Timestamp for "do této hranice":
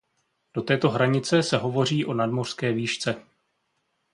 0.53-1.43